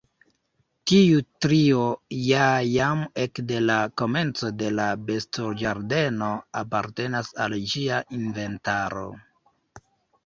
Tiu 0.91 1.19
trio 1.45 1.81
ja 2.19 2.47
jam 2.69 3.03
ekde 3.25 3.59
la 3.67 3.75
komenco 4.03 4.51
de 4.63 4.71
la 4.79 4.87
bestoĝardeno 5.11 6.31
apartenas 6.65 7.31
al 7.47 7.59
ĝia 7.75 8.03
inventaro. 8.23 9.09